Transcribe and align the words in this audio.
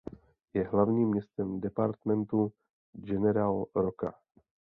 Je 0.53 0.67
hlavním 0.67 1.09
městem 1.09 1.61
departementu 1.61 2.51
General 3.07 3.65
Roca. 3.75 4.13